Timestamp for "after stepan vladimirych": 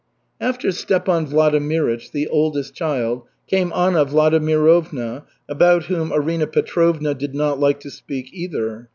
0.39-2.09